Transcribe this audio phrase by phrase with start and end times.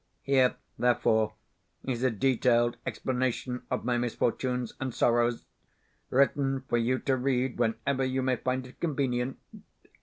[0.23, 1.35] Here, therefore,
[1.83, 5.45] is a detailed explanation of my misfortunes and sorrows,
[6.09, 9.37] written for you to read whenever you may find it convenient.